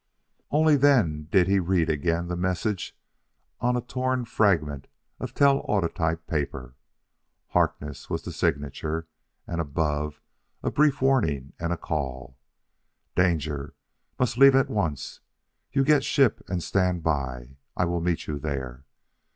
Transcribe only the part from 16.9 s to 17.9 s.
by. I